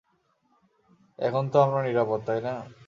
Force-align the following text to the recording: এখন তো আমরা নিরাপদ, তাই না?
এখন 1.19 1.43
তো 1.51 1.57
আমরা 1.61 1.79
নিরাপদ, 1.87 2.19
তাই 2.27 2.39
না? 2.41 2.53